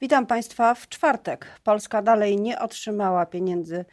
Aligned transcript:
Witam 0.00 0.26
Państwa 0.26 0.74
w 0.74 0.88
czwartek. 0.88 1.46
Polska 1.64 2.02
dalej 2.02 2.40
nie 2.40 2.58
otrzymała 2.58 3.26
pieniędzy 3.26 3.84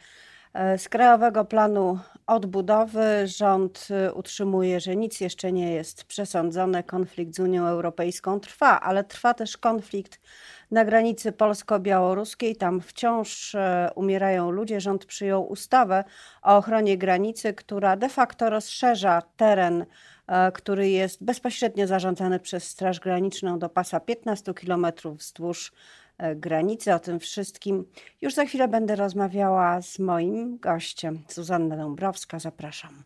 e, 0.54 0.78
z 0.78 0.88
Krajowego 0.88 1.44
Planu 1.44 1.98
Odbudowy. 2.26 3.26
Rząd 3.26 3.88
e, 3.90 4.12
utrzymuje, 4.12 4.80
że 4.80 4.96
nic 4.96 5.20
jeszcze 5.20 5.52
nie 5.52 5.72
jest 5.72 6.04
przesądzone. 6.04 6.82
Konflikt 6.82 7.36
z 7.36 7.38
Unią 7.38 7.66
Europejską 7.66 8.40
trwa, 8.40 8.80
ale 8.80 9.04
trwa 9.04 9.34
też 9.34 9.56
konflikt 9.56 10.20
na 10.70 10.84
granicy 10.84 11.32
polsko-białoruskiej. 11.32 12.56
Tam 12.56 12.80
wciąż 12.80 13.54
e, 13.54 13.90
umierają 13.94 14.50
ludzie. 14.50 14.80
Rząd 14.80 15.06
przyjął 15.06 15.50
ustawę 15.50 16.04
o 16.42 16.56
ochronie 16.56 16.98
granicy, 16.98 17.54
która 17.54 17.96
de 17.96 18.08
facto 18.08 18.50
rozszerza 18.50 19.22
teren 19.36 19.86
który 20.54 20.90
jest 20.90 21.24
bezpośrednio 21.24 21.86
zarządzany 21.86 22.40
przez 22.40 22.64
Straż 22.64 23.00
Graniczną 23.00 23.58
do 23.58 23.68
pasa 23.68 24.00
15 24.00 24.54
km 24.54 24.86
wzdłuż 25.04 25.72
E, 26.18 26.36
granicy. 26.36 26.94
O 26.94 26.98
tym 26.98 27.20
wszystkim 27.20 27.84
już 28.20 28.34
za 28.34 28.44
chwilę 28.44 28.68
będę 28.68 28.96
rozmawiała 28.96 29.82
z 29.82 29.98
moim 29.98 30.58
gościem, 30.58 31.22
Zuzanna 31.28 31.76
Dąbrowska. 31.76 32.38
Zapraszam. 32.38 33.02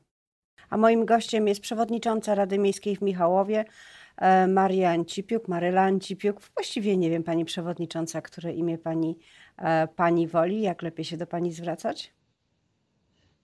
A 0.70 0.76
moim 0.76 1.06
gościem 1.06 1.48
jest 1.48 1.60
przewodnicząca 1.60 2.34
Rady 2.34 2.58
Miejskiej 2.58 2.96
w 2.96 3.02
Michałowie, 3.02 3.64
e, 4.16 4.46
Maria 4.46 4.90
Ancipiuk, 4.90 5.48
Maryla 5.48 5.82
Ancipiuk. 5.82 6.40
Właściwie 6.54 6.96
nie 6.96 7.10
wiem, 7.10 7.22
pani 7.22 7.44
przewodnicząca, 7.44 8.22
które 8.22 8.52
imię 8.52 8.78
pani, 8.78 9.18
e, 9.58 9.88
pani 9.88 10.28
woli. 10.28 10.62
Jak 10.62 10.82
lepiej 10.82 11.04
się 11.04 11.16
do 11.16 11.26
pani 11.26 11.52
zwracać? 11.52 12.12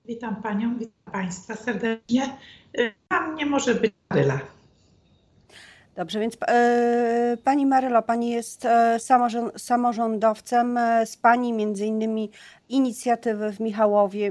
Witam 0.06 0.36
panią, 0.36 0.78
witam 0.78 1.12
państwa 1.12 1.56
serdecznie. 1.56 2.36
Dla 3.08 3.20
mnie 3.20 3.46
może 3.46 3.74
być 3.74 3.94
Maryla. 4.10 4.40
Dobrze, 5.96 6.20
więc 6.20 6.36
e, 6.48 7.36
Pani 7.44 7.66
Marylo, 7.66 8.02
Pani 8.02 8.30
jest 8.30 8.64
e, 8.64 8.98
samorządowcem. 9.56 10.78
E, 10.78 11.06
z 11.06 11.16
Pani 11.16 11.52
między 11.52 11.86
innymi 11.86 12.30
inicjatywy 12.68 13.52
w 13.52 13.60
Michałowie 13.60 14.30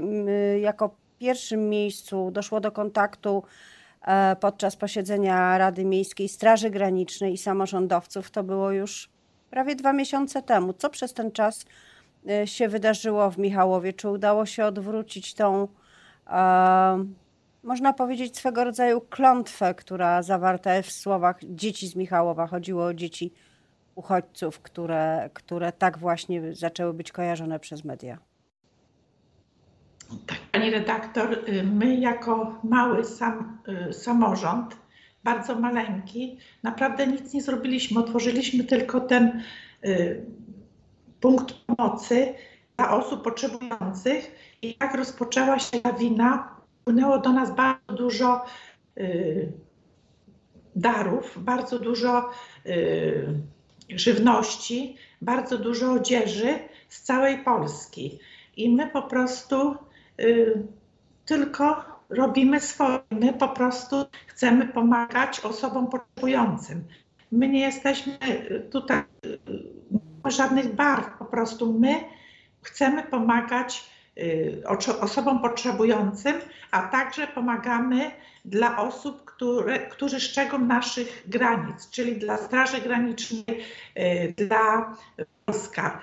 jako 0.60 0.96
pierwszym 1.18 1.68
miejscu 1.68 2.30
doszło 2.30 2.60
do 2.60 2.72
kontaktu 2.72 3.42
podczas 4.40 4.76
posiedzenia 4.76 5.58
Rady 5.58 5.84
Miejskiej 5.84 6.28
Straży 6.28 6.70
Granicznej 6.70 7.32
i 7.32 7.38
samorządowców. 7.38 8.30
To 8.30 8.42
było 8.42 8.70
już 8.70 9.08
prawie 9.50 9.76
dwa 9.76 9.92
miesiące 9.92 10.42
temu. 10.42 10.72
Co 10.72 10.90
przez 10.90 11.14
ten 11.14 11.32
czas 11.32 11.64
się 12.44 12.68
wydarzyło 12.68 13.30
w 13.30 13.38
Michałowie? 13.38 13.92
Czy 13.92 14.08
udało 14.08 14.46
się 14.46 14.64
odwrócić 14.64 15.34
tą 15.34 15.68
można 17.62 17.92
powiedzieć, 17.92 18.36
swego 18.36 18.64
rodzaju 18.64 19.00
klątwę, 19.00 19.74
która 19.74 20.22
zawarta 20.22 20.74
jest 20.74 20.88
w 20.88 20.92
słowach 20.92 21.38
dzieci 21.44 21.88
z 21.88 21.96
Michałowa. 21.96 22.46
Chodziło 22.46 22.84
o 22.84 22.94
dzieci 22.94 23.32
uchodźców, 23.94 24.60
które, 24.60 25.30
które 25.34 25.72
tak 25.72 25.98
właśnie 25.98 26.54
zaczęły 26.54 26.94
być 26.94 27.12
kojarzone 27.12 27.60
przez 27.60 27.84
media. 27.84 28.18
Tak, 30.26 30.38
pani 30.52 30.70
redaktor, 30.70 31.44
my 31.64 31.96
jako 31.96 32.60
mały 32.64 33.04
sam, 33.04 33.58
y, 33.88 33.92
samorząd, 33.92 34.76
bardzo 35.24 35.54
maleńki, 35.54 36.38
naprawdę 36.62 37.06
nic 37.06 37.34
nie 37.34 37.42
zrobiliśmy. 37.42 38.00
Otworzyliśmy 38.00 38.64
tylko 38.64 39.00
ten 39.00 39.42
y, 39.84 40.24
punkt 41.20 41.65
pomocy 41.76 42.34
dla 42.76 42.90
osób 42.90 43.24
potrzebujących 43.24 44.30
i 44.62 44.74
tak 44.74 44.94
rozpoczęła 44.94 45.58
się 45.58 45.80
lawina 45.84 46.56
wpłynęło 46.80 47.18
do 47.18 47.32
nas 47.32 47.54
bardzo 47.54 47.92
dużo 47.92 48.44
y, 48.98 49.52
darów, 50.76 51.44
bardzo 51.44 51.78
dużo 51.78 52.30
y, 52.66 53.40
żywności, 53.88 54.96
bardzo 55.22 55.58
dużo 55.58 55.92
odzieży 55.92 56.58
z 56.88 57.02
całej 57.02 57.38
Polski. 57.38 58.18
I 58.56 58.74
my 58.74 58.90
po 58.90 59.02
prostu 59.02 59.76
y, 60.20 60.62
tylko 61.24 61.84
robimy 62.08 62.60
swoje. 62.60 62.98
My 63.10 63.32
po 63.32 63.48
prostu 63.48 63.96
chcemy 64.26 64.68
pomagać 64.68 65.40
osobom 65.40 65.88
potrzebującym. 65.90 66.84
My 67.32 67.48
nie 67.48 67.60
jesteśmy 67.60 68.18
tutaj 68.70 69.02
żadnych 70.30 70.74
barw, 70.74 71.18
po 71.18 71.24
prostu 71.24 71.72
my 71.72 71.94
chcemy 72.62 73.02
pomagać 73.02 73.90
Y, 74.18 74.62
osobom 75.00 75.42
potrzebującym, 75.42 76.34
a 76.70 76.82
także 76.82 77.26
pomagamy 77.26 78.10
dla 78.44 78.78
osób, 78.78 79.24
które, 79.24 79.78
którzy 79.78 80.20
strzegą 80.20 80.58
naszych 80.58 81.22
granic, 81.26 81.90
czyli 81.90 82.16
dla 82.16 82.36
Straży 82.36 82.80
Granicznej, 82.80 83.44
y, 83.98 84.34
dla 84.36 84.96
wojska. 85.46 86.00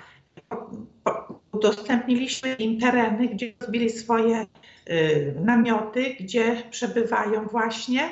Udostępniliśmy 1.51 2.53
im 2.53 2.79
tereny, 2.79 3.27
gdzie 3.27 3.53
rozbili 3.59 3.89
swoje 3.89 4.45
y, 4.89 5.35
namioty, 5.43 6.15
gdzie 6.19 6.63
przebywają 6.71 7.47
właśnie 7.47 8.11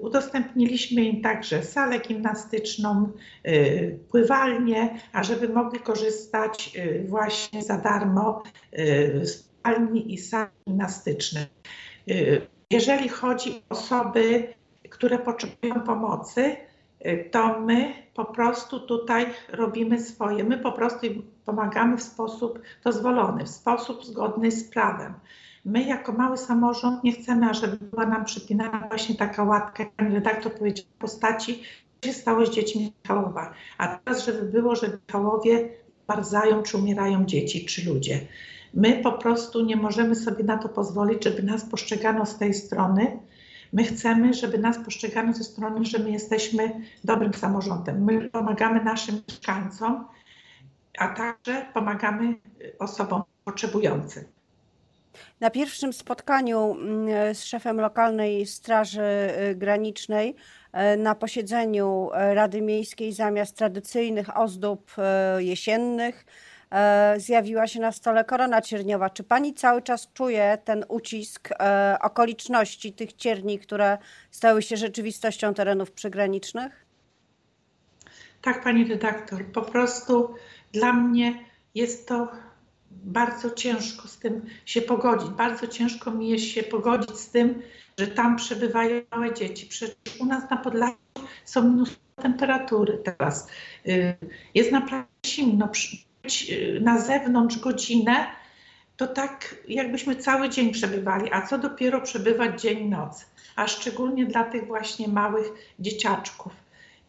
udostępniliśmy 0.00 1.02
im 1.02 1.22
także 1.22 1.62
salę 1.62 1.98
gimnastyczną, 1.98 3.12
y, 3.46 3.98
pływalnię, 4.10 4.98
ażeby 5.12 5.48
mogli 5.48 5.80
korzystać 5.80 6.72
y, 6.76 7.04
właśnie 7.08 7.62
za 7.62 7.78
darmo 7.78 8.42
z 9.22 9.52
spalni 9.62 10.14
i 10.14 10.18
sal 10.18 10.46
gimnastycznych. 10.68 11.48
Jeżeli 12.70 13.08
chodzi 13.08 13.50
o 13.50 13.72
osoby, 13.74 14.54
które 14.90 15.18
potrzebują 15.18 15.80
pomocy, 15.80 16.56
to 17.30 17.60
my 17.60 17.94
po 18.14 18.24
prostu 18.24 18.80
tutaj 18.80 19.26
robimy 19.48 20.00
swoje. 20.00 20.44
My 20.44 20.58
po 20.58 20.72
prostu 20.72 21.06
pomagamy 21.44 21.96
w 21.96 22.02
sposób 22.02 22.58
dozwolony, 22.84 23.44
w 23.44 23.48
sposób 23.48 24.04
zgodny 24.04 24.50
z 24.50 24.70
prawem. 24.70 25.14
My 25.64 25.82
jako 25.82 26.12
mały 26.12 26.38
samorząd 26.38 27.04
nie 27.04 27.12
chcemy, 27.12 27.50
ażeby 27.50 27.76
była 27.76 28.06
nam 28.06 28.24
przypinana 28.24 28.88
właśnie 28.88 29.14
taka 29.14 29.44
łatka, 29.44 29.82
jak 29.82 29.92
pani 29.92 30.14
redaktor 30.14 30.54
powiedział, 30.54 30.86
w 30.94 30.98
postaci, 30.98 31.62
co 32.00 32.08
się 32.08 32.14
stało 32.14 32.46
z 32.46 32.50
dziećmi 32.50 32.92
Michałowa. 33.04 33.52
A 33.78 33.88
teraz, 33.88 34.26
żeby 34.26 34.42
było, 34.42 34.76
że 34.76 34.86
w 34.86 34.98
Michałowie 35.08 35.68
barzają 36.06 36.62
czy 36.62 36.76
umierają 36.76 37.24
dzieci 37.24 37.66
czy 37.66 37.90
ludzie. 37.90 38.26
My 38.74 39.00
po 39.02 39.12
prostu 39.12 39.64
nie 39.64 39.76
możemy 39.76 40.14
sobie 40.14 40.44
na 40.44 40.58
to 40.58 40.68
pozwolić, 40.68 41.24
żeby 41.24 41.42
nas 41.42 41.64
postrzegano 41.64 42.26
z 42.26 42.38
tej 42.38 42.54
strony. 42.54 43.18
My 43.72 43.84
chcemy, 43.84 44.34
żeby 44.34 44.58
nas 44.58 44.78
postrzegano 44.78 45.32
ze 45.32 45.44
strony, 45.44 45.84
że 45.84 45.98
my 45.98 46.10
jesteśmy 46.10 46.80
dobrym 47.04 47.34
samorządem. 47.34 48.04
My 48.04 48.28
pomagamy 48.28 48.84
naszym 48.84 49.20
mieszkańcom, 49.28 50.04
a 51.02 51.08
także 51.08 51.66
pomagamy 51.74 52.34
osobom 52.78 53.22
potrzebującym. 53.44 54.24
Na 55.40 55.50
pierwszym 55.50 55.92
spotkaniu 55.92 56.72
mm, 56.72 57.34
z 57.34 57.44
szefem 57.44 57.80
lokalnej 57.80 58.46
Straży 58.46 59.02
y, 59.50 59.54
Granicznej 59.54 60.34
y, 60.94 60.96
na 60.96 61.14
posiedzeniu 61.14 62.10
y, 62.30 62.34
Rady 62.34 62.62
Miejskiej 62.62 63.12
zamiast 63.12 63.56
tradycyjnych 63.56 64.36
ozdób 64.36 64.90
jesiennych 65.38 66.24
zjawiła 67.16 67.66
się 67.66 67.80
na 67.80 67.92
stole 67.92 68.24
korona 68.24 68.60
cierniowa. 68.60 69.10
Czy 69.10 69.24
pani 69.24 69.54
cały 69.54 69.82
czas 69.82 70.12
czuje 70.12 70.58
ten 70.64 70.84
ucisk 70.88 71.48
okoliczności 72.00 72.92
tych 72.92 73.12
cierni, 73.12 73.58
które 73.58 73.98
stały 74.30 74.62
się 74.62 74.76
rzeczywistością 74.76 75.54
terenów 75.54 75.90
przygranicznych? 75.92 76.86
Tak, 78.42 78.64
pani 78.64 78.84
redaktor. 78.84 79.44
Po 79.44 79.62
prostu 79.62 80.34
dla 80.72 80.92
mnie 80.92 81.44
jest 81.74 82.08
to 82.08 82.28
bardzo 82.90 83.50
ciężko 83.50 84.08
z 84.08 84.18
tym 84.18 84.46
się 84.66 84.82
pogodzić. 84.82 85.28
Bardzo 85.28 85.66
ciężko 85.66 86.10
mi 86.10 86.28
jest 86.28 86.44
się 86.44 86.62
pogodzić 86.62 87.16
z 87.16 87.30
tym, 87.30 87.62
że 87.98 88.06
tam 88.06 88.36
przebywają 88.36 89.02
małe 89.10 89.34
dzieci. 89.34 89.66
Przecież 89.66 89.96
u 90.18 90.24
nas 90.24 90.50
na 90.50 90.56
Podlasiu 90.56 90.96
są 91.44 91.68
minus 91.68 91.96
temperatury 92.16 92.98
teraz. 93.04 93.48
Y, 93.86 94.16
jest 94.54 94.72
naprawdę 94.72 95.08
zimno. 95.26 95.68
Być 96.22 96.50
y, 96.50 96.80
na 96.80 97.00
zewnątrz 97.00 97.58
godzinę, 97.58 98.26
to 98.96 99.06
tak 99.06 99.56
jakbyśmy 99.68 100.16
cały 100.16 100.48
dzień 100.48 100.72
przebywali, 100.72 101.28
a 101.32 101.46
co 101.46 101.58
dopiero 101.58 102.00
przebywać 102.00 102.60
dzień 102.60 102.88
noc, 102.88 103.26
a 103.56 103.66
szczególnie 103.66 104.26
dla 104.26 104.44
tych 104.44 104.66
właśnie 104.66 105.08
małych 105.08 105.46
dzieciaczków. 105.78 106.52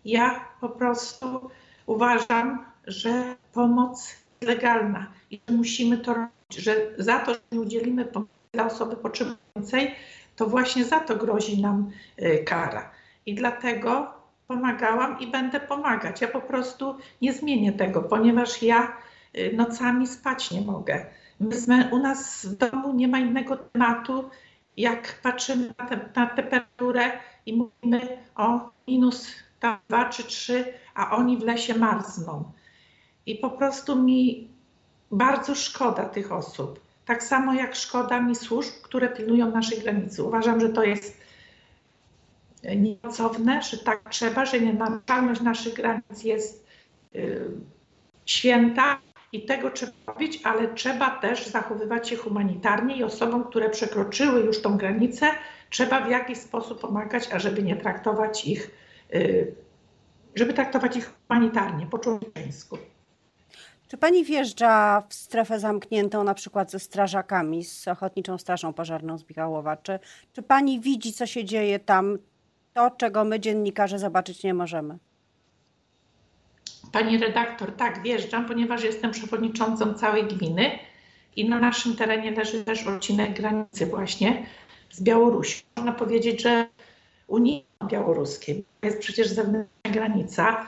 Ja 0.06 0.45
po 0.62 0.69
prostu 0.69 1.50
uważam, 1.86 2.72
że 2.88 3.35
pomoc 3.53 4.15
legalna 4.41 5.12
i 5.31 5.41
musimy 5.51 5.97
to 5.97 6.13
robić, 6.13 6.56
że 6.57 6.75
za 6.97 7.19
to, 7.19 7.33
że 7.33 7.39
nie 7.51 7.59
udzielimy 7.59 8.06
pomocy 8.06 8.31
dla 8.51 8.65
osoby 8.65 8.95
potrzebującej, 8.95 9.95
to 10.35 10.47
właśnie 10.47 10.85
za 10.85 11.00
to 11.00 11.15
grozi 11.15 11.62
nam 11.62 11.91
y, 12.21 12.44
kara. 12.44 12.91
I 13.25 13.35
dlatego 13.35 14.13
pomagałam 14.47 15.19
i 15.19 15.27
będę 15.27 15.59
pomagać. 15.59 16.21
Ja 16.21 16.27
po 16.27 16.41
prostu 16.41 16.95
nie 17.21 17.33
zmienię 17.33 17.74
tego, 17.74 18.01
ponieważ 18.01 18.63
ja 18.63 18.97
y, 19.38 19.53
nocami 19.56 20.07
spać 20.07 20.51
nie 20.51 20.62
mogę. 20.62 21.06
U 21.91 22.00
nas 22.00 22.45
w 22.45 22.56
domu 22.56 22.94
nie 22.94 23.07
ma 23.07 23.19
innego 23.19 23.57
tematu, 23.57 24.30
jak 24.77 25.21
patrzymy 25.21 25.74
na, 25.80 25.85
te, 25.85 26.09
na 26.15 26.27
temperaturę 26.27 27.12
i 27.45 27.53
mówimy 27.57 28.18
o 28.35 28.69
minus 28.88 29.27
2 29.88 30.06
czy 30.09 30.24
3, 30.24 30.74
a 30.95 31.15
oni 31.15 31.38
w 31.38 31.44
lesie 31.44 31.75
marzną. 31.75 32.51
I 33.25 33.35
po 33.35 33.49
prostu 33.49 34.03
mi 34.03 34.47
bardzo 35.11 35.55
szkoda 35.55 36.05
tych 36.05 36.31
osób. 36.31 36.79
Tak 37.05 37.23
samo 37.23 37.53
jak 37.53 37.75
szkoda 37.75 38.21
mi 38.21 38.35
służb, 38.35 38.71
które 38.83 39.09
pilnują 39.09 39.51
naszej 39.51 39.79
granicy. 39.79 40.23
Uważam, 40.23 40.59
że 40.59 40.69
to 40.69 40.83
jest 40.83 41.23
nieocowne, 42.75 43.61
że 43.61 43.77
tak 43.77 44.09
trzeba, 44.09 44.45
że 44.45 44.59
nienaruszalność 44.59 45.41
naszych 45.41 45.73
granic 45.73 46.23
jest 46.23 46.65
y, 47.15 47.51
święta 48.25 48.99
i 49.31 49.45
tego 49.45 49.71
trzeba 49.71 49.91
robić, 50.07 50.39
ale 50.43 50.73
trzeba 50.73 51.09
też 51.09 51.47
zachowywać 51.47 52.09
się 52.09 52.15
humanitarnie 52.15 52.97
i 52.97 53.03
osobom, 53.03 53.43
które 53.43 53.69
przekroczyły 53.69 54.41
już 54.41 54.61
tą 54.61 54.77
granicę, 54.77 55.27
trzeba 55.69 56.01
w 56.01 56.09
jakiś 56.09 56.37
sposób 56.37 56.79
pomagać, 56.79 57.31
ażeby 57.31 57.63
nie 57.63 57.75
traktować 57.75 58.47
ich, 58.47 58.71
y, 59.13 59.55
żeby 60.35 60.53
traktować 60.53 60.97
ich 60.97 61.13
humanitarnie, 61.27 61.87
po 61.87 61.99
człowieczeńsku. 61.99 62.77
Czy 63.94 63.98
pani 63.98 64.24
wjeżdża 64.24 65.04
w 65.10 65.13
strefę 65.13 65.60
zamkniętą 65.60 66.24
na 66.24 66.34
przykład 66.34 66.72
ze 66.72 66.80
strażakami, 66.80 67.63
z 67.63 67.88
Ochotniczą 67.88 68.38
Strażą 68.38 68.74
Pożarną 68.74 69.18
z 69.18 69.30
Michałowa? 69.30 69.78
Czy, 69.78 70.00
czy 70.34 70.44
pani 70.44 70.80
widzi, 70.80 71.13
co 71.13 71.25
się 71.25 71.45
dzieje 71.45 71.80
tam, 71.80 72.18
to, 72.74 72.92
czego 72.92 73.24
my 73.24 73.40
dziennikarze 73.40 74.00
zobaczyć 74.00 74.44
nie 74.44 74.54
możemy? 74.54 74.98
Pani 76.92 77.18
redaktor, 77.18 77.75
tak, 77.75 78.04
wjeżdżam, 78.04 78.45
ponieważ 78.45 78.84
jestem 78.84 79.12
przewodniczącą 79.12 79.94
całej 79.94 80.24
gminy 80.24 80.72
i 81.36 81.50
na 81.50 81.60
naszym 81.60 81.95
terenie 81.95 82.31
leży 82.31 82.63
też 82.63 82.88
odcinek 82.88 83.34
granicy 83.34 83.86
właśnie 83.86 84.45
z 84.92 85.04
Białorusią. 85.04 85.63
Można 85.75 85.92
powiedzieć, 85.92 86.42
że 86.42 86.68
unijno-białoruskie. 87.28 88.56
Jest 88.84 89.00
przecież 89.00 89.28
zewnętrzna 89.28 89.92
granica 89.92 90.66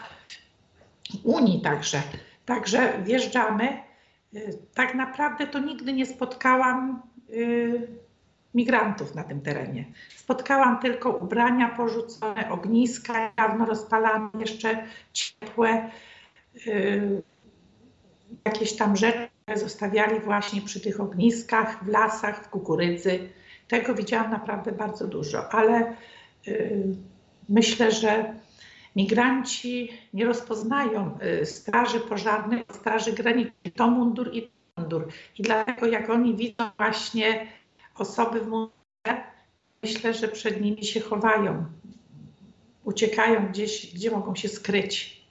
Unii 1.23 1.61
także. 1.61 2.01
Także 2.45 3.03
wjeżdżamy. 3.03 3.77
Y, 4.35 4.57
tak 4.73 4.95
naprawdę 4.95 5.47
to 5.47 5.59
nigdy 5.59 5.93
nie 5.93 6.05
spotkałam 6.05 7.01
y, 7.29 7.87
migrantów 8.53 9.15
na 9.15 9.23
tym 9.23 9.41
terenie. 9.41 9.85
Spotkałam 10.15 10.79
tylko 10.79 11.09
ubrania 11.09 11.69
porzucone, 11.69 12.51
ogniska 12.51 13.31
dawno 13.37 13.65
rozpalane, 13.65 14.29
jeszcze 14.39 14.83
ciepłe, 15.13 15.89
yy, 16.65 17.23
jakieś 18.45 18.75
tam 18.75 18.95
rzeczy, 18.95 19.27
zostawiali 19.55 20.19
właśnie 20.19 20.61
przy 20.61 20.79
tych 20.79 21.01
ogniskach, 21.01 21.83
w 21.83 21.87
lasach, 21.87 22.43
w 22.43 22.49
kukurydzy. 22.49 23.29
Tego 23.67 23.95
widziałam 23.95 24.31
naprawdę 24.31 24.71
bardzo 24.71 25.07
dużo, 25.07 25.53
ale 25.53 25.95
myślę, 27.49 27.91
że 27.91 28.33
migranci 28.95 29.91
nie 30.13 30.25
rozpoznają 30.25 31.17
yy, 31.21 31.45
straży 31.45 31.99
pożarnej 31.99 32.63
straży 32.71 33.13
granicznej. 33.13 33.71
To 33.75 33.87
mundur 33.87 34.33
i 34.33 34.41
to 34.41 34.81
mundur. 34.81 35.07
I 35.39 35.43
dlatego 35.43 35.85
jak 35.85 36.09
oni 36.09 36.35
widzą 36.35 36.69
właśnie 36.77 37.47
osoby 37.95 38.39
w 38.39 38.47
mundurze, 38.47 39.23
myślę, 39.83 40.13
że 40.13 40.27
przed 40.27 40.61
nimi 40.61 40.85
się 40.85 40.99
chowają, 40.99 41.65
uciekają 42.83 43.47
gdzieś, 43.47 43.95
gdzie 43.95 44.11
mogą 44.11 44.35
się 44.35 44.49
skryć. 44.49 45.25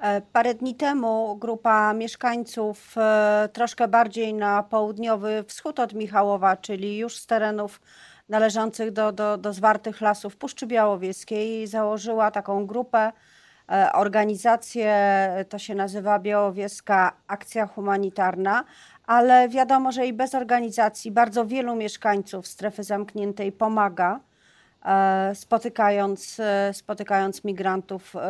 E, 0.00 0.20
parę 0.32 0.54
dni 0.54 0.74
temu 0.74 1.36
grupa 1.36 1.92
mieszkańców 1.94 2.94
e, 2.98 3.48
troszkę 3.52 3.88
bardziej 3.88 4.34
na 4.34 4.62
południowy 4.62 5.44
wschód 5.48 5.80
od 5.80 5.94
Michałowa, 5.94 6.56
czyli 6.56 6.98
już 6.98 7.16
z 7.16 7.26
terenów 7.26 7.80
należących 8.28 8.90
do, 8.90 9.12
do, 9.12 9.38
do 9.38 9.52
zwartych 9.52 10.00
lasów 10.00 10.36
Puszczy 10.36 10.66
Białowieskiej, 10.66 11.66
założyła 11.66 12.30
taką 12.30 12.66
grupę, 12.66 13.12
e, 13.72 13.92
organizację, 13.92 14.94
to 15.48 15.58
się 15.58 15.74
nazywa 15.74 16.18
Białowieska 16.18 17.12
Akcja 17.26 17.66
Humanitarna, 17.66 18.64
ale 19.06 19.48
wiadomo, 19.48 19.92
że 19.92 20.06
i 20.06 20.12
bez 20.12 20.34
organizacji 20.34 21.10
bardzo 21.10 21.46
wielu 21.46 21.76
mieszkańców 21.76 22.46
strefy 22.46 22.82
zamkniętej 22.82 23.52
pomaga, 23.52 24.14
e, 24.14 24.27
spotykając, 25.34 26.40
e, 26.40 26.74
spotykając 26.74 27.44
migrantów 27.44 28.16
e, 28.16 28.20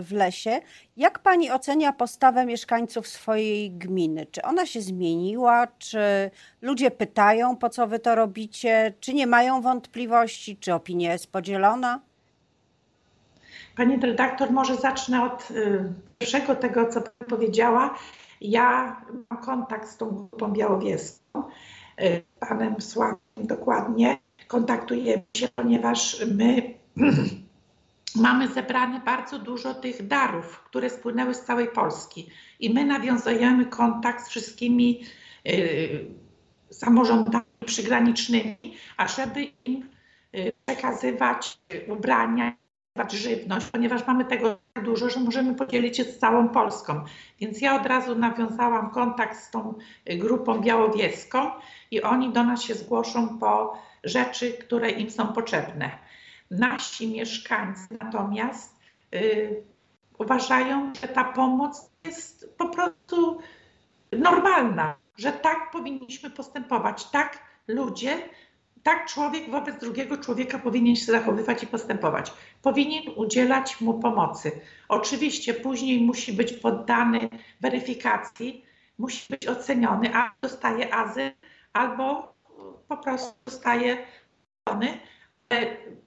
w 0.00 0.12
lesie. 0.12 0.60
Jak 0.96 1.18
pani 1.18 1.50
ocenia 1.50 1.92
postawę 1.92 2.46
mieszkańców 2.46 3.08
swojej 3.08 3.70
gminy? 3.70 4.26
Czy 4.26 4.42
ona 4.42 4.66
się 4.66 4.80
zmieniła? 4.80 5.66
Czy 5.78 6.30
ludzie 6.62 6.90
pytają, 6.90 7.56
po 7.56 7.70
co 7.70 7.86
wy 7.86 7.98
to 7.98 8.14
robicie? 8.14 8.94
Czy 9.00 9.14
nie 9.14 9.26
mają 9.26 9.60
wątpliwości? 9.60 10.56
Czy 10.56 10.74
opinia 10.74 11.12
jest 11.12 11.32
podzielona? 11.32 12.00
Pani 13.76 13.96
redaktor, 13.96 14.50
może 14.50 14.76
zacznę 14.76 15.24
od 15.24 15.48
pierwszego 16.18 16.54
tego, 16.54 16.88
co 16.88 17.00
pani 17.00 17.30
powiedziała. 17.30 17.94
Ja 18.40 18.96
mam 19.30 19.42
kontakt 19.42 19.88
z 19.88 19.96
tą 19.96 20.10
grupą 20.10 20.52
białowieską, 20.52 21.42
y, 22.00 22.22
panem 22.40 22.80
Sławem 22.80 23.18
dokładnie. 23.36 24.25
Kontaktujemy 24.46 25.22
się, 25.36 25.48
ponieważ 25.48 26.24
my 26.34 26.74
mamy 28.14 28.48
zebrane 28.48 29.00
bardzo 29.00 29.38
dużo 29.38 29.74
tych 29.74 30.06
darów, 30.06 30.60
które 30.60 30.90
spłynęły 30.90 31.34
z 31.34 31.40
całej 31.40 31.68
Polski. 31.68 32.30
I 32.60 32.74
my 32.74 32.84
nawiązujemy 32.84 33.66
kontakt 33.66 34.24
z 34.24 34.28
wszystkimi 34.28 35.04
y, 35.48 36.06
samorządami 36.70 37.44
przygranicznymi, 37.66 38.56
ażeby 38.96 39.46
im 39.64 39.88
y, 40.34 40.52
przekazywać 40.66 41.58
ubrania, 41.88 42.56
żywność, 43.12 43.66
ponieważ 43.66 44.06
mamy 44.06 44.24
tego 44.24 44.58
tak 44.72 44.84
dużo, 44.84 45.10
że 45.10 45.20
możemy 45.20 45.54
podzielić 45.54 45.96
się 45.96 46.04
z 46.04 46.18
całą 46.18 46.48
Polską. 46.48 47.04
Więc 47.40 47.60
ja 47.60 47.80
od 47.80 47.86
razu 47.86 48.14
nawiązałam 48.14 48.90
kontakt 48.90 49.38
z 49.38 49.50
tą 49.50 49.74
grupą 50.06 50.60
białowieską 50.60 51.50
i 51.90 52.02
oni 52.02 52.32
do 52.32 52.44
nas 52.44 52.62
się 52.62 52.74
zgłoszą 52.74 53.38
po 53.38 53.78
rzeczy, 54.06 54.52
które 54.52 54.90
im 54.90 55.10
są 55.10 55.32
potrzebne. 55.32 55.90
Nasi 56.50 57.12
mieszkańcy 57.12 57.98
natomiast 58.00 58.80
y, 59.14 59.62
uważają, 60.18 60.92
że 61.02 61.08
ta 61.08 61.24
pomoc 61.24 61.90
jest 62.04 62.54
po 62.58 62.68
prostu 62.68 63.38
normalna, 64.12 64.94
że 65.18 65.32
tak 65.32 65.70
powinniśmy 65.70 66.30
postępować. 66.30 67.10
Tak 67.10 67.38
ludzie 67.68 68.28
tak 68.86 69.06
człowiek 69.06 69.50
wobec 69.50 69.80
drugiego 69.80 70.18
człowieka 70.18 70.58
powinien 70.58 70.96
się 70.96 71.12
zachowywać 71.12 71.62
i 71.62 71.66
postępować. 71.66 72.32
Powinien 72.62 73.02
udzielać 73.16 73.80
mu 73.80 74.00
pomocy. 74.00 74.60
Oczywiście 74.88 75.54
później 75.54 76.00
musi 76.00 76.32
być 76.32 76.52
poddany 76.52 77.28
weryfikacji, 77.60 78.64
musi 78.98 79.26
być 79.30 79.46
oceniony, 79.46 80.14
a 80.14 80.34
dostaje 80.42 80.94
azyl 80.94 81.30
albo 81.72 82.35
po 82.88 82.96
prostu 82.96 83.34
dostaje 83.44 83.98
ochrony, 84.64 84.98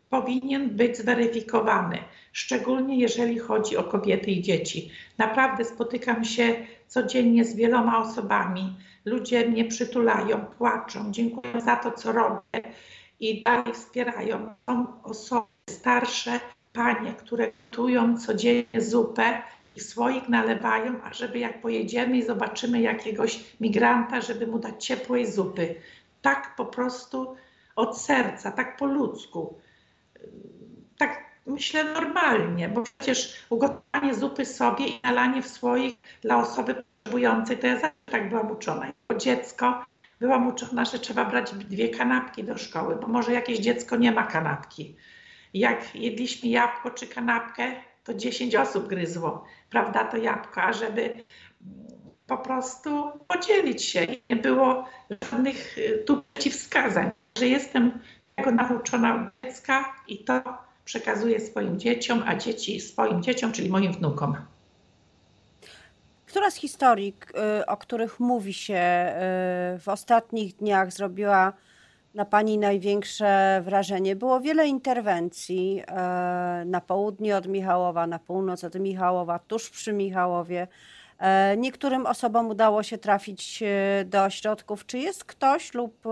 powinien 0.10 0.70
być 0.70 0.98
zweryfikowany, 0.98 1.98
szczególnie 2.32 3.00
jeżeli 3.00 3.40
chodzi 3.40 3.78
o 3.78 3.84
kobiety 3.84 4.32
i 4.32 4.42
dzieci. 4.42 4.92
Naprawdę 5.18 5.66
spotykam 5.66 6.26
się 6.26 6.56
codziennie 6.88 7.46
z 7.46 7.56
wieloma 7.56 8.00
osobami. 8.00 8.76
Ludzie 9.06 9.50
mnie 9.50 9.66
przytulają, 9.66 10.46
płaczą, 10.46 11.12
dziękują 11.12 11.62
za 11.62 11.76
to, 11.76 11.92
co 11.92 12.12
robię 12.12 12.74
i 13.20 13.44
dalej 13.44 13.74
wspierają. 13.74 14.56
Są 14.70 15.04
osoby 15.04 15.48
starsze, 15.70 16.40
panie, 16.74 17.14
które 17.14 17.52
gotują 17.52 18.18
codziennie 18.18 18.82
zupę 18.82 19.42
i 19.76 19.80
słoik 19.80 20.30
nalewają, 20.30 21.04
a 21.04 21.14
żeby 21.14 21.40
jak 21.40 21.62
pojedziemy 21.62 22.18
i 22.18 22.24
zobaczymy 22.24 22.82
jakiegoś 22.82 23.44
migranta, 23.60 24.22
żeby 24.22 24.48
mu 24.48 24.60
dać 24.60 24.86
ciepłej 24.86 25.32
zupy. 25.32 25.76
Tak 26.22 26.56
po 26.56 26.66
prostu 26.66 27.36
od 27.76 28.02
serca, 28.02 28.52
tak 28.52 28.78
po 28.78 28.86
ludzku 28.86 29.60
tak 31.00 31.24
myślę 31.46 31.84
normalnie, 31.84 32.70
bo 32.70 32.84
przecież 32.84 33.46
ugotowanie 33.50 34.16
zupy 34.16 34.46
sobie 34.46 34.88
i 34.88 35.00
nalanie 35.04 35.42
w 35.42 35.48
słoik 35.48 35.98
dla 36.22 36.38
osoby 36.38 36.76
potrzebującej, 36.76 37.58
to 37.58 37.68
ja 37.68 37.80
zawsze 37.80 37.98
tak 38.06 38.30
byłam 38.30 38.52
uczona. 38.52 38.86
Jako 38.88 39.22
dziecko 39.22 39.86
byłam 40.20 40.48
uczona, 40.48 40.86
że 40.86 41.00
trzeba 41.00 41.26
brać 41.26 41.54
dwie 41.54 41.90
kanapki 41.90 42.44
do 42.44 42.58
szkoły, 42.58 42.96
bo 42.96 43.08
może 43.08 43.34
jakieś 43.34 43.60
dziecko 43.60 43.96
nie 43.96 44.12
ma 44.12 44.24
kanapki. 44.24 44.96
Jak 45.54 45.96
jedliśmy 45.96 46.50
jabłko 46.50 46.92
czy 46.92 47.08
kanapkę, 47.08 47.72
to 48.04 48.14
10 48.14 48.56
osób 48.56 48.88
gryzło, 48.88 49.46
prawda, 49.70 50.04
to 50.04 50.18
jabłko, 50.18 50.62
a 50.62 50.74
żeby 50.74 51.14
po 52.30 52.38
prostu 52.38 53.12
podzielić 53.28 53.84
się. 53.84 54.08
Nie 54.30 54.36
było 54.36 54.86
żadnych 55.32 55.78
y, 55.78 56.04
tu 56.08 56.24
przeciwwskazań, 56.34 57.12
że 57.38 57.48
jestem 57.48 58.00
tego 58.36 58.52
nauczona 58.52 59.32
dziecka 59.44 59.96
i 60.08 60.24
to 60.24 60.42
przekazuję 60.86 61.40
swoim 61.40 61.80
dzieciom, 61.80 62.24
a 62.26 62.36
dzieci 62.36 62.82
swoim 62.82 63.24
dzieciom, 63.24 63.52
czyli 63.52 63.70
moim 63.70 63.94
wnukom. 63.94 64.36
Która 66.26 66.52
z 66.52 66.56
historii, 66.56 67.16
y, 67.62 67.66
o 67.66 67.78
których 67.78 68.20
mówi 68.20 68.54
się 68.54 68.74
y, 69.76 69.80
w 69.80 69.84
ostatnich 69.88 70.56
dniach, 70.56 70.94
zrobiła 70.94 71.54
na 72.14 72.26
Pani 72.26 72.58
największe 72.58 73.62
wrażenie? 73.66 74.16
Było 74.16 74.40
wiele 74.40 74.68
interwencji 74.68 75.84
na 76.66 76.82
południe 76.82 77.38
od 77.38 77.48
Michałowa, 77.48 78.08
na 78.08 78.20
północ 78.20 78.64
od 78.64 78.76
Michałowa, 78.76 79.40
tuż 79.40 79.70
przy 79.70 79.94
Michałowie. 79.94 80.68
E, 81.20 81.58
niektórym 81.58 82.06
osobom 82.06 82.48
udało 82.48 82.84
się 82.84 82.98
trafić 82.98 83.64
e, 83.64 84.06
do 84.06 84.24
ośrodków. 84.24 84.86
Czy 84.86 84.98
jest 84.98 85.26
ktoś 85.26 85.74
lub 85.74 86.04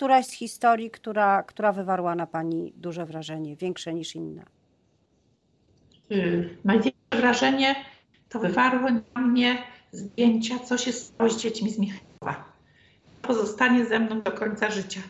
któraś 0.00 0.26
z 0.26 0.32
historii, 0.32 0.90
która, 0.90 1.42
która 1.42 1.72
wywarła 1.72 2.14
na 2.14 2.26
Pani 2.26 2.72
duże 2.76 3.06
wrażenie, 3.06 3.56
większe 3.56 3.94
niż 3.94 4.14
inne? 4.14 4.44
Y, 6.12 6.58
największe 6.64 7.16
wrażenie 7.16 7.74
to 8.28 8.38
wywarło 8.38 8.88
na 9.14 9.20
mnie 9.20 9.58
zdjęcia, 9.92 10.58
co 10.58 10.78
się 10.78 10.92
stało 10.92 11.30
z 11.30 11.40
dziećmi 11.40 11.70
z 11.70 11.78
Michałowa. 11.78 12.44
Pozostanie 13.22 13.84
ze 13.84 13.98
mną 13.98 14.22
do 14.22 14.32
końca 14.32 14.70
życia. 14.70 15.00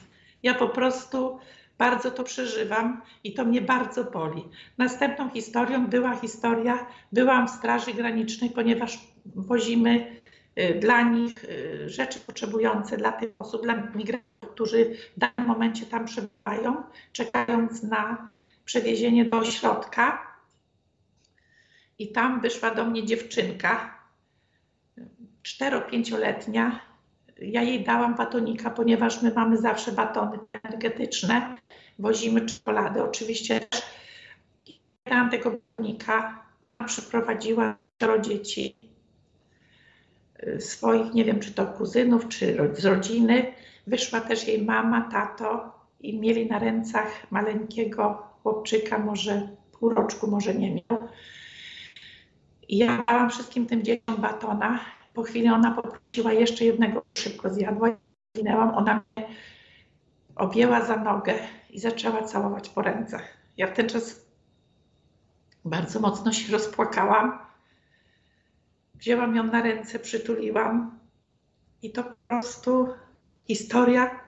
Ja 0.43 0.55
po 0.55 0.69
prostu 0.69 1.39
bardzo 1.79 2.11
to 2.11 2.25
przeżywam 2.25 3.03
i 3.25 3.35
to 3.35 3.45
mnie 3.45 3.61
bardzo 3.61 4.05
boli. 4.05 4.45
Następną 4.79 5.31
historią 5.31 5.87
była 5.87 6.17
historia, 6.17 6.87
byłam 7.13 7.49
w 7.49 7.51
Straży 7.51 7.95
Granicznej, 7.95 8.51
ponieważ 8.51 8.99
wozimy 9.27 10.21
y, 10.59 10.75
dla 10.81 11.03
nich 11.03 11.45
y, 11.45 11.89
rzeczy 11.89 12.21
potrzebujące 12.21 12.97
dla 12.97 13.13
tych 13.13 13.31
osób, 13.39 13.63
dla 13.63 13.75
migrantów, 13.95 14.51
którzy 14.51 14.95
w 15.17 15.19
danym 15.19 15.49
momencie 15.49 15.87
tam 15.87 16.05
przebywają, 16.05 16.83
czekając 17.13 17.83
na 17.83 18.29
przewiezienie 18.65 19.25
do 19.25 19.39
ośrodka. 19.39 20.31
I 21.99 22.13
tam 22.13 22.41
wyszła 22.41 22.75
do 22.75 22.85
mnie 22.85 23.07
dziewczynka, 23.07 23.99
cztero-pięcioletnia, 25.43 26.81
ja 27.41 27.63
jej 27.63 27.85
dałam 27.85 28.15
batonika, 28.15 28.71
ponieważ 28.71 29.23
my 29.23 29.33
mamy 29.35 29.57
zawsze 29.57 29.93
batony 29.93 30.39
energetyczne. 30.63 31.57
Wozimy 31.99 32.47
czekoladę. 32.47 33.05
Oczywiście 33.05 33.61
dałam 35.05 35.31
tego 35.31 35.51
batonika, 35.51 36.45
przeprowadziła 36.87 37.77
dzieci 38.21 38.77
swoich, 40.59 41.15
nie 41.15 41.25
wiem 41.25 41.41
czy 41.41 41.55
to 41.55 41.67
kuzynów, 41.67 42.29
czy 42.29 42.71
z 42.73 42.85
rodziny. 42.85 43.53
Wyszła 43.87 44.21
też 44.21 44.49
jej 44.49 44.63
mama, 44.63 45.09
tato 45.13 45.73
i 46.01 46.19
mieli 46.19 46.47
na 46.47 46.59
rękach 46.59 47.31
maleńkiego 47.31 48.23
chłopczyka, 48.43 48.99
może 48.99 49.49
półroczku, 49.73 50.27
może 50.27 50.55
nie 50.55 50.75
miał. 50.75 51.09
I 52.69 52.79
ja 52.79 53.05
dałam 53.09 53.31
wszystkim 53.31 53.67
tym 53.67 53.83
dzieciom 53.83 54.17
batona 54.17 54.81
po 55.15 55.23
chwili 55.23 55.49
ona 55.49 55.71
poprosiła 55.71 56.33
jeszcze 56.33 56.65
jednego, 56.65 57.03
szybko 57.15 57.55
zjadła 57.55 57.89
i 57.89 57.95
zginęłam. 58.35 58.75
Ona 58.75 59.03
mnie 59.17 59.29
objęła 60.37 60.85
za 60.85 60.97
nogę 60.97 61.35
i 61.71 61.81
zaczęła 61.81 62.23
całować 62.23 62.69
po 62.69 62.83
ręce. 62.83 63.21
Ja 63.57 63.67
w 63.67 63.77
ten 63.77 63.89
czas 63.89 64.27
bardzo 65.65 66.01
mocno 66.01 66.33
się 66.33 66.53
rozpłakałam. 66.53 67.39
Wzięłam 69.01 69.37
ją 69.37 69.45
na 69.45 69.63
ręce, 69.63 69.99
przytuliłam 69.99 70.99
i 71.83 71.93
to 71.93 72.05
po 72.05 72.15
prostu 72.29 72.89
historia, 73.49 74.21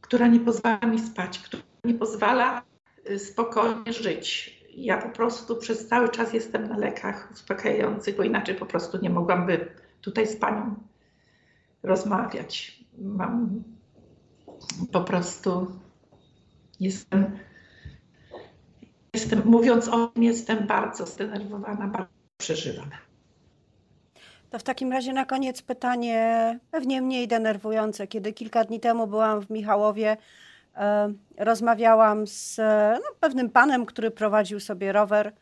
która 0.00 0.26
nie 0.26 0.40
pozwala 0.40 0.86
mi 0.86 0.98
spać, 0.98 1.38
która 1.38 1.62
nie 1.84 1.94
pozwala 1.94 2.62
y, 3.10 3.18
spokojnie 3.18 3.92
żyć 3.92 4.54
ja 4.76 4.98
po 4.98 5.08
prostu 5.08 5.56
przez 5.56 5.88
cały 5.88 6.08
czas 6.08 6.32
jestem 6.32 6.68
na 6.68 6.76
lekach 6.76 7.28
uspokajających, 7.32 8.16
bo 8.16 8.22
inaczej 8.22 8.54
po 8.54 8.66
prostu 8.66 8.98
nie 9.02 9.10
mogłabym 9.10 9.60
tutaj 10.00 10.26
z 10.26 10.36
panią 10.36 10.74
rozmawiać. 11.82 12.84
Mam 12.98 13.62
po 14.92 15.00
prostu 15.00 15.80
jestem, 16.80 17.38
jestem 19.14 19.42
mówiąc 19.44 19.88
o 19.88 20.06
tym, 20.06 20.22
jestem 20.22 20.66
bardzo 20.66 21.06
zdenerwowana, 21.06 21.86
bardzo 21.86 22.12
przeżywam. 22.36 22.90
To 24.54 24.58
w 24.58 24.62
takim 24.62 24.92
razie 24.92 25.12
na 25.12 25.24
koniec 25.24 25.62
pytanie, 25.62 26.58
pewnie 26.70 27.02
mniej 27.02 27.28
denerwujące. 27.28 28.06
Kiedy 28.06 28.32
kilka 28.32 28.64
dni 28.64 28.80
temu 28.80 29.06
byłam 29.06 29.40
w 29.40 29.50
Michałowie, 29.50 30.16
E, 30.76 31.12
rozmawiałam 31.38 32.26
z 32.26 32.56
no, 32.94 33.10
pewnym 33.20 33.50
panem, 33.50 33.86
który 33.86 34.10
prowadził 34.10 34.60
sobie 34.60 34.92
rower 34.92 35.32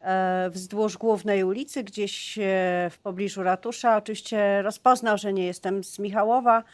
e, 0.00 0.50
wzdłuż 0.50 0.98
głównej 0.98 1.44
ulicy, 1.44 1.84
gdzieś 1.84 2.38
e, 2.38 2.42
w 2.90 2.98
pobliżu 3.02 3.42
ratusza. 3.42 3.96
Oczywiście 3.96 4.62
rozpoznał, 4.62 5.18
że 5.18 5.32
nie 5.32 5.46
jestem 5.46 5.84
z 5.84 5.98
Michałowa. 5.98 6.64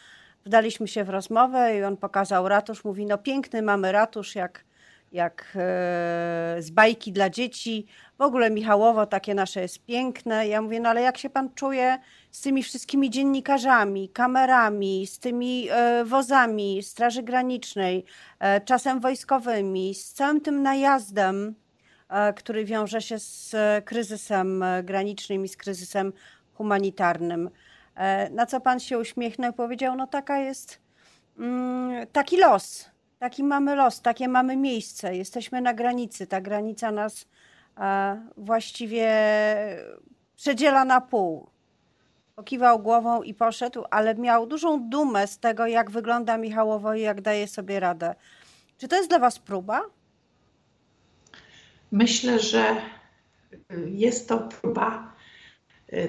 Wdaliśmy 0.45 0.87
się 0.87 1.03
w 1.03 1.09
rozmowę 1.09 1.77
i 1.77 1.83
on 1.83 1.97
pokazał 1.97 2.47
ratusz. 2.47 2.83
Mówi, 2.83 3.05
no 3.05 3.17
piękny 3.17 3.61
mamy 3.61 3.91
ratusz, 3.91 4.35
jak, 4.35 4.63
jak 5.11 5.57
z 6.59 6.69
bajki 6.69 7.11
dla 7.11 7.29
dzieci. 7.29 7.87
W 8.17 8.21
ogóle 8.21 8.49
Michałowo 8.49 9.05
takie 9.05 9.35
nasze 9.35 9.61
jest 9.61 9.85
piękne. 9.85 10.47
Ja 10.47 10.61
mówię, 10.61 10.79
no 10.79 10.89
ale 10.89 11.01
jak 11.01 11.17
się 11.17 11.29
pan 11.29 11.53
czuje 11.53 11.97
z 12.31 12.41
tymi 12.41 12.63
wszystkimi 12.63 13.09
dziennikarzami, 13.09 14.09
kamerami, 14.09 15.07
z 15.07 15.19
tymi 15.19 15.67
e, 15.69 16.05
wozami 16.05 16.83
Straży 16.83 17.23
Granicznej, 17.23 18.05
e, 18.39 18.61
czasem 18.61 18.99
wojskowymi, 18.99 19.95
z 19.95 20.13
całym 20.13 20.41
tym 20.41 20.63
najazdem, 20.63 21.55
e, 22.09 22.33
który 22.33 22.65
wiąże 22.65 23.01
się 23.01 23.19
z 23.19 23.55
kryzysem 23.85 24.63
granicznym 24.83 25.45
i 25.45 25.47
z 25.47 25.57
kryzysem 25.57 26.13
humanitarnym. 26.53 27.49
Na 28.31 28.45
co 28.45 28.61
pan 28.61 28.79
się 28.79 28.99
uśmiechnął 28.99 29.51
i 29.51 29.53
powiedział: 29.53 29.95
No, 29.95 30.07
taka 30.07 30.37
jest, 30.37 30.79
mm, 31.39 32.07
taki 32.07 32.37
los, 32.37 32.89
taki 33.19 33.43
mamy 33.43 33.75
los, 33.75 34.01
takie 34.01 34.27
mamy 34.27 34.57
miejsce. 34.57 35.15
Jesteśmy 35.15 35.61
na 35.61 35.73
granicy. 35.73 36.27
Ta 36.27 36.41
granica 36.41 36.91
nas 36.91 37.25
właściwie 38.37 39.07
przedziela 40.35 40.85
na 40.85 41.01
pół 41.01 41.47
pokiwał 42.35 42.79
głową 42.79 43.23
i 43.23 43.33
poszedł, 43.33 43.83
ale 43.91 44.15
miał 44.15 44.47
dużą 44.47 44.89
dumę 44.89 45.27
z 45.27 45.39
tego, 45.39 45.67
jak 45.67 45.91
wygląda 45.91 46.37
Michałowo 46.37 46.93
i 46.93 47.01
jak 47.01 47.21
daje 47.21 47.47
sobie 47.47 47.79
radę. 47.79 48.15
Czy 48.77 48.87
to 48.87 48.95
jest 48.95 49.09
dla 49.09 49.19
Was 49.19 49.39
próba? 49.39 49.81
Myślę, 51.91 52.39
że 52.39 52.75
jest 53.87 54.29
to 54.29 54.37
próba. 54.39 55.13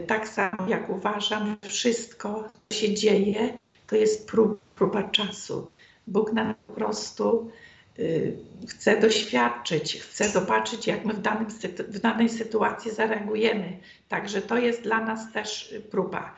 Tak 0.07 0.29
samo 0.29 0.69
jak 0.69 0.91
uważam, 0.91 1.57
wszystko, 1.69 2.51
co 2.69 2.77
się 2.77 2.95
dzieje, 2.95 3.59
to 3.87 3.97
jest 3.97 4.31
próba 4.75 5.03
czasu. 5.03 5.71
Bóg 6.09 6.33
nam 6.33 6.55
po 6.67 6.73
prostu 6.73 7.51
Y, 7.99 8.37
chcę 8.69 9.01
doświadczyć, 9.01 10.01
chcę 10.01 10.29
zobaczyć, 10.29 10.87
jak 10.87 11.05
my 11.05 11.15
w, 11.15 11.21
danym, 11.21 11.47
w 11.89 11.99
danej 11.99 12.29
sytuacji 12.29 12.91
zareagujemy. 12.91 13.79
Także 14.09 14.43
to 14.43 14.59
jest 14.59 14.83
dla 14.83 15.05
nas 15.05 15.33
też 15.33 15.75
próba. 15.91 16.35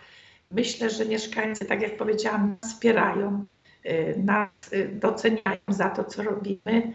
Myślę, 0.50 0.90
że 0.90 1.04
mieszkańcy, 1.06 1.64
tak 1.64 1.82
jak 1.82 1.96
powiedziałam, 1.96 2.56
wspierają, 2.62 3.44
y, 3.86 4.14
nas 4.24 4.48
y, 4.72 4.88
doceniają 4.88 5.60
za 5.68 5.90
to, 5.90 6.04
co 6.04 6.22
robimy. 6.22 6.92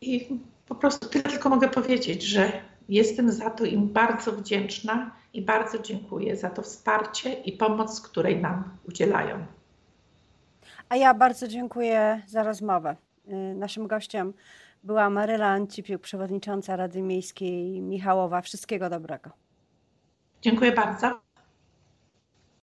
I 0.00 0.40
po 0.68 0.74
prostu 0.74 1.08
tylko 1.08 1.48
mogę 1.48 1.68
powiedzieć, 1.68 2.22
że 2.22 2.62
jestem 2.88 3.32
za 3.32 3.50
to 3.50 3.64
im 3.64 3.88
bardzo 3.88 4.32
wdzięczna 4.32 5.16
i 5.32 5.42
bardzo 5.42 5.78
dziękuję 5.78 6.36
za 6.36 6.50
to 6.50 6.62
wsparcie 6.62 7.32
i 7.32 7.52
pomoc, 7.52 8.00
której 8.00 8.36
nam 8.36 8.64
udzielają. 8.88 9.46
A 10.90 10.96
ja 10.96 11.14
bardzo 11.14 11.48
dziękuję 11.48 12.22
za 12.26 12.42
rozmowę. 12.42 12.96
Y, 13.28 13.54
naszym 13.54 13.86
gościem 13.86 14.34
była 14.82 15.10
Maryla 15.10 15.46
Ancipiuk, 15.46 16.02
przewodnicząca 16.02 16.76
Rady 16.76 17.02
Miejskiej 17.02 17.80
Michałowa. 17.80 18.40
Wszystkiego 18.40 18.90
dobrego. 18.90 19.30
Dziękuję 20.42 20.72
bardzo. 20.72 21.29